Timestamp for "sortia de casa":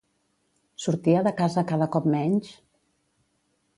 0.85-1.65